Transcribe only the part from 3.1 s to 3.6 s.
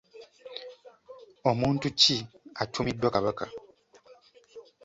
Kabaka?